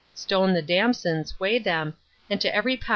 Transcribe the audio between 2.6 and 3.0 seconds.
lb.